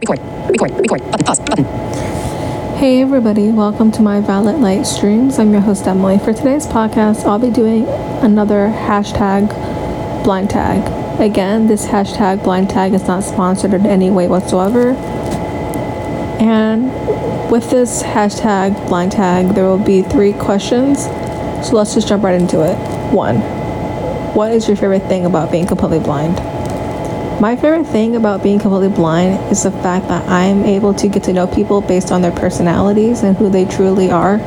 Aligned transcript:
Record. 0.00 0.18
Record. 0.50 0.72
Record. 0.72 1.10
Button. 1.10 1.24
Pause. 1.24 1.40
Button. 1.40 1.64
Hey 2.76 3.00
everybody, 3.00 3.50
welcome 3.50 3.92
to 3.92 4.02
my 4.02 4.20
Violet 4.20 4.58
Light 4.58 4.86
streams. 4.86 5.38
I'm 5.38 5.52
your 5.52 5.60
host 5.60 5.86
Emily. 5.86 6.18
For 6.18 6.32
today's 6.32 6.66
podcast, 6.66 7.24
I'll 7.24 7.38
be 7.38 7.50
doing 7.50 7.86
another 8.22 8.68
hashtag 8.68 9.48
blind 10.24 10.50
tag. 10.50 11.20
Again, 11.20 11.68
this 11.68 11.86
hashtag 11.86 12.42
blind 12.42 12.70
tag 12.70 12.92
is 12.92 13.06
not 13.06 13.22
sponsored 13.22 13.72
in 13.72 13.86
any 13.86 14.10
way 14.10 14.26
whatsoever. 14.26 14.94
And 16.40 16.90
with 17.50 17.70
this 17.70 18.02
hashtag 18.02 18.88
blind 18.88 19.12
tag, 19.12 19.54
there 19.54 19.64
will 19.64 19.78
be 19.78 20.02
three 20.02 20.32
questions. 20.32 21.04
So 21.66 21.76
let's 21.76 21.94
just 21.94 22.08
jump 22.08 22.24
right 22.24 22.40
into 22.40 22.62
it. 22.62 22.76
One, 23.14 23.36
what 24.34 24.50
is 24.50 24.66
your 24.66 24.76
favorite 24.76 25.06
thing 25.08 25.24
about 25.24 25.52
being 25.52 25.66
completely 25.66 26.00
blind? 26.00 26.53
My 27.44 27.56
favorite 27.56 27.84
thing 27.84 28.16
about 28.16 28.42
being 28.42 28.58
completely 28.58 28.88
blind 28.88 29.52
is 29.52 29.64
the 29.64 29.70
fact 29.70 30.08
that 30.08 30.26
I 30.30 30.44
am 30.44 30.64
able 30.64 30.94
to 30.94 31.08
get 31.08 31.24
to 31.24 31.32
know 31.34 31.46
people 31.46 31.82
based 31.82 32.10
on 32.10 32.22
their 32.22 32.32
personalities 32.32 33.22
and 33.22 33.36
who 33.36 33.50
they 33.50 33.66
truly 33.66 34.10
are. 34.10 34.40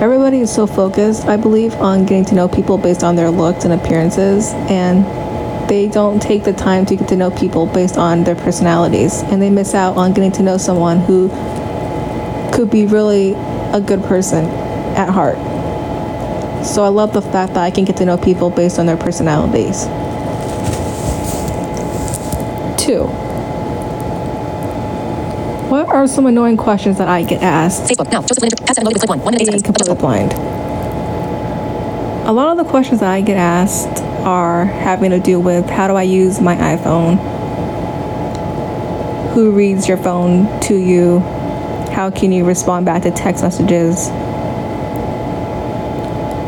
Everybody 0.00 0.38
is 0.38 0.54
so 0.54 0.68
focused, 0.68 1.26
I 1.26 1.36
believe, 1.36 1.74
on 1.74 2.06
getting 2.06 2.24
to 2.26 2.36
know 2.36 2.46
people 2.46 2.78
based 2.78 3.02
on 3.02 3.16
their 3.16 3.30
looks 3.30 3.64
and 3.64 3.74
appearances, 3.74 4.52
and 4.70 5.04
they 5.68 5.88
don't 5.88 6.22
take 6.22 6.44
the 6.44 6.52
time 6.52 6.86
to 6.86 6.94
get 6.94 7.08
to 7.08 7.16
know 7.16 7.32
people 7.32 7.66
based 7.66 7.98
on 7.98 8.22
their 8.22 8.36
personalities, 8.36 9.22
and 9.24 9.42
they 9.42 9.50
miss 9.50 9.74
out 9.74 9.96
on 9.96 10.12
getting 10.12 10.30
to 10.30 10.44
know 10.44 10.58
someone 10.58 11.00
who 11.00 11.28
could 12.54 12.70
be 12.70 12.86
really 12.86 13.32
a 13.72 13.82
good 13.84 14.04
person 14.04 14.44
at 14.94 15.10
heart. 15.10 15.36
So 16.64 16.84
I 16.84 16.88
love 16.90 17.12
the 17.12 17.22
fact 17.22 17.54
that 17.54 17.64
I 17.64 17.72
can 17.72 17.84
get 17.84 17.96
to 17.96 18.04
know 18.04 18.16
people 18.16 18.50
based 18.50 18.78
on 18.78 18.86
their 18.86 18.96
personalities. 18.96 19.88
Two. 22.86 23.02
What 25.68 25.88
are 25.88 26.06
some 26.06 26.26
annoying 26.26 26.56
questions 26.56 26.98
that 26.98 27.08
I 27.08 27.24
get 27.24 27.42
asked 27.42 27.90
Facebook. 27.90 28.12
Now. 28.12 28.20
Joseph. 28.20 28.44
Has 28.68 28.78
downloaded. 28.78 28.98
Click 28.98 29.08
one. 29.08 29.20
One 29.22 29.34
minute. 29.34 29.48
being 29.48 29.58
seconds. 29.58 29.62
completely 29.64 29.96
blind? 29.96 30.32
A 32.28 32.32
lot 32.32 32.56
of 32.56 32.64
the 32.64 32.70
questions 32.70 33.00
that 33.00 33.10
I 33.10 33.22
get 33.22 33.36
asked 33.36 34.00
are 34.24 34.66
having 34.66 35.10
to 35.10 35.18
do 35.18 35.40
with 35.40 35.68
how 35.68 35.88
do 35.88 35.94
I 35.94 36.04
use 36.04 36.40
my 36.40 36.54
iPhone? 36.54 37.16
Who 39.34 39.50
reads 39.50 39.88
your 39.88 39.96
phone 39.96 40.60
to 40.60 40.76
you? 40.76 41.18
How 41.90 42.12
can 42.12 42.30
you 42.30 42.44
respond 42.44 42.86
back 42.86 43.02
to 43.02 43.10
text 43.10 43.42
messages? 43.42 44.10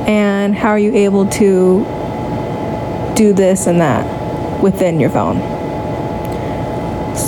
And 0.07 0.55
how 0.55 0.69
are 0.69 0.79
you 0.79 0.95
able 0.95 1.29
to 1.31 1.85
do 3.17 3.33
this 3.33 3.67
and 3.67 3.81
that 3.81 4.63
within 4.63 5.01
your 5.01 5.11
phone? 5.11 5.58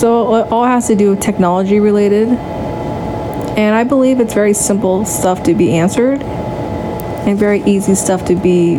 So 0.01 0.37
it 0.37 0.51
all 0.51 0.65
has 0.65 0.87
to 0.87 0.97
do 0.97 1.11
with 1.11 1.21
technology 1.21 1.79
related. 1.79 2.29
And 2.29 3.75
I 3.75 3.85
believe 3.85 4.19
it's 4.19 4.33
very 4.33 4.55
simple 4.55 5.05
stuff 5.05 5.43
to 5.43 5.53
be 5.53 5.75
answered 5.75 6.23
and 6.23 7.39
very 7.39 7.63
easy 7.65 7.95
stuff 7.95 8.25
to 8.29 8.35
be 8.35 8.77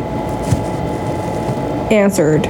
answered. 1.94 2.42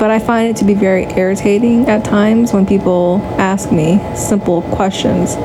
But 0.00 0.10
I 0.10 0.18
find 0.18 0.48
it 0.48 0.56
to 0.60 0.64
be 0.64 0.72
very 0.72 1.04
irritating 1.12 1.90
at 1.90 2.06
times 2.06 2.54
when 2.54 2.64
people 2.64 3.20
ask 3.36 3.70
me 3.70 4.00
simple 4.16 4.62
questions. 4.62 5.36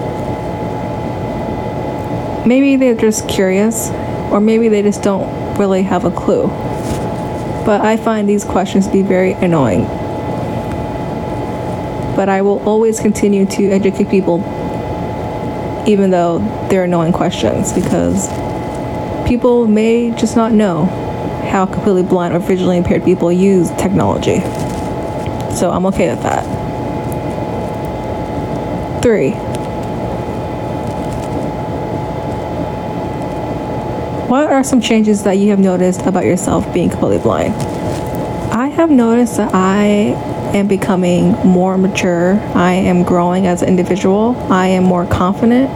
Maybe 2.47 2.77
they're 2.77 2.95
just 2.95 3.27
curious, 3.27 3.89
or 4.31 4.39
maybe 4.39 4.69
they 4.69 4.81
just 4.81 5.03
don't 5.03 5.57
really 5.57 5.83
have 5.83 6.05
a 6.05 6.11
clue. 6.11 6.47
But 7.65 7.81
I 7.81 7.97
find 7.97 8.29
these 8.29 8.45
questions 8.45 8.87
to 8.87 8.93
be 8.93 9.01
very 9.01 9.33
annoying 9.33 9.98
but 12.19 12.27
I 12.27 12.41
will 12.41 12.59
always 12.67 12.99
continue 12.99 13.45
to 13.45 13.71
educate 13.71 14.09
people, 14.09 14.39
even 15.87 16.11
though 16.11 16.39
they're 16.69 16.83
annoying 16.83 17.13
questions, 17.13 17.71
because 17.71 18.27
people 19.25 19.67
may 19.67 20.11
just 20.11 20.35
not 20.35 20.51
know 20.51 20.83
how 21.49 21.65
completely 21.65 22.03
blind 22.03 22.35
or 22.35 22.39
visually 22.39 22.75
impaired 22.75 23.05
people 23.05 23.31
use 23.31 23.69
technology. 23.77 24.41
So 25.55 25.71
I'm 25.71 25.85
okay 25.85 26.09
with 26.09 26.21
that. 26.23 26.43
Three. 29.01 29.31
What 34.27 34.51
are 34.51 34.65
some 34.65 34.81
changes 34.81 35.23
that 35.23 35.37
you 35.37 35.51
have 35.51 35.59
noticed 35.59 36.01
about 36.01 36.25
yourself 36.25 36.73
being 36.73 36.89
completely 36.89 37.19
blind? 37.19 37.53
I 38.51 38.67
have 38.67 38.91
noticed 38.91 39.37
that 39.37 39.51
I 39.53 40.38
am 40.55 40.67
becoming 40.67 41.31
more 41.45 41.77
mature. 41.77 42.33
I 42.55 42.73
am 42.73 43.03
growing 43.03 43.47
as 43.47 43.61
an 43.61 43.69
individual. 43.69 44.35
I 44.51 44.67
am 44.67 44.83
more 44.83 45.05
confident 45.05 45.69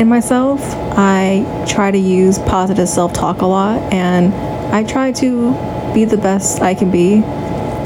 in 0.00 0.08
myself. 0.08 0.60
I 0.96 1.64
try 1.68 1.90
to 1.90 1.98
use 1.98 2.38
positive 2.38 2.88
self 2.88 3.12
talk 3.12 3.42
a 3.42 3.46
lot 3.46 3.80
and 3.92 4.32
I 4.74 4.84
try 4.84 5.12
to 5.12 5.52
be 5.94 6.04
the 6.04 6.16
best 6.16 6.60
I 6.60 6.74
can 6.74 6.90
be. 6.90 7.22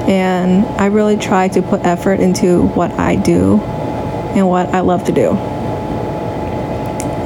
And 0.08 0.64
I 0.80 0.86
really 0.86 1.18
try 1.18 1.48
to 1.48 1.60
put 1.60 1.84
effort 1.84 2.20
into 2.20 2.66
what 2.68 2.90
I 2.92 3.16
do 3.16 3.58
and 3.58 4.48
what 4.48 4.68
I 4.68 4.80
love 4.80 5.04
to 5.04 5.12
do. 5.12 5.32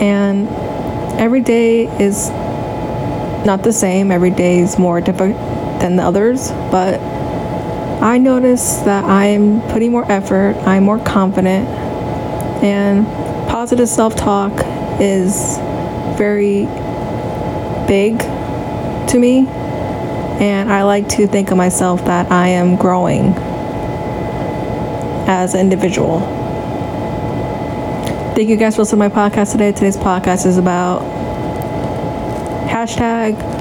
And 0.03 0.49
every 1.21 1.41
day 1.41 1.87
is 2.03 2.29
not 3.47 3.62
the 3.62 3.73
same, 3.73 4.11
every 4.11 4.31
day 4.31 4.59
is 4.59 4.79
more 4.79 5.01
different 5.01 5.37
than 5.81 5.97
the 5.97 6.03
others, 6.03 6.51
but 6.71 7.12
I 8.01 8.19
notice 8.19 8.77
that 8.79 9.05
I'm 9.05 9.61
putting 9.71 9.91
more 9.91 10.11
effort, 10.11 10.55
I'm 10.67 10.85
more 10.85 10.99
confident, 10.99 11.69
and 12.63 13.07
positive 13.49 13.89
self 13.89 14.17
talk 14.17 14.53
is 15.01 15.59
very 16.17 16.65
big 17.87 18.19
to 19.09 19.19
me. 19.19 19.47
And 20.41 20.73
I 20.73 20.83
like 20.85 21.09
to 21.11 21.27
think 21.27 21.51
of 21.51 21.57
myself 21.57 22.05
that 22.07 22.33
I 22.33 22.49
am 22.49 22.77
growing 22.77 23.35
as 25.29 25.55
an 25.55 25.61
individual. 25.61 26.21
Thank 28.35 28.49
you 28.49 28.57
guys 28.57 28.77
for 28.77 28.83
listening 28.83 29.09
to 29.09 29.15
my 29.15 29.31
podcast 29.31 29.53
today. 29.53 29.73
Today's 29.73 29.97
podcast 29.97 30.47
is 30.47 30.57
about 30.57 31.03
hashtag 32.67 33.52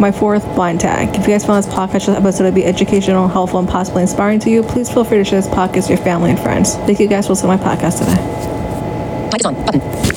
my 0.00 0.12
fourth 0.12 0.44
blind 0.54 0.80
tag. 0.80 1.08
If 1.16 1.22
you 1.22 1.34
guys 1.34 1.44
found 1.44 1.64
this 1.64 1.72
podcast 1.72 2.14
episode 2.14 2.44
to 2.44 2.52
be 2.52 2.64
educational, 2.64 3.28
helpful, 3.28 3.58
and 3.58 3.68
possibly 3.68 4.02
inspiring 4.02 4.40
to 4.40 4.50
you, 4.50 4.62
please 4.62 4.92
feel 4.92 5.04
free 5.04 5.18
to 5.18 5.24
share 5.24 5.40
this 5.40 5.50
podcast 5.50 5.88
with 5.88 5.90
your 5.90 5.98
family 5.98 6.30
and 6.30 6.40
friends. 6.40 6.76
Thank 6.76 7.00
you 7.00 7.08
guys 7.08 7.26
for 7.26 7.32
listening 7.32 7.58
to 7.58 7.64
my 7.64 7.76
podcast 7.76 7.98
today. 7.98 9.30
Mic 9.32 9.40
is 9.40 9.46
on. 9.46 9.54
Button. 9.64 10.13